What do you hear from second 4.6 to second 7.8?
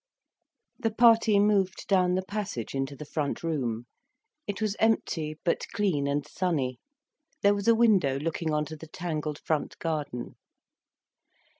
empty, but clean and sunny. There was a